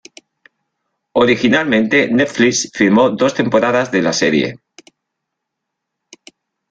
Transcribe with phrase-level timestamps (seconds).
[1.11, 4.55] Originalmente Netflix firmó dos temporadas de la serie.